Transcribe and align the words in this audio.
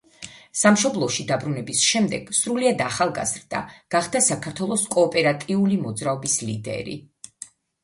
სამშობლოში 0.59 1.25
დაბრუნების 1.31 1.83
შემდეგ, 1.89 2.31
სრულიად 2.37 2.81
ახალგაზრდა, 2.87 3.61
გახდა 3.97 4.23
საქართველოს 4.31 4.89
კოოპერატიული 4.99 5.81
მოძრაობის 5.85 6.41
ლიდერი. 6.49 6.99